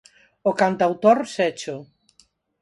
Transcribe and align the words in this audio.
O 0.49 0.51
cantautor 0.61 1.17
Secho. 1.35 1.75